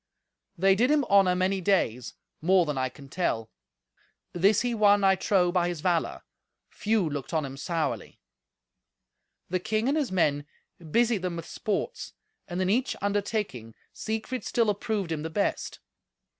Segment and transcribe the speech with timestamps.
[0.57, 3.51] They did him honour many days: more than I can tell.
[4.33, 6.23] This he won, I trow, by his valour.
[6.71, 8.19] Few looked on him sourly.
[9.51, 10.47] The king and his men
[10.89, 12.13] busied them with sports,
[12.47, 15.77] and in each undertaking Siegfried still approved him the best.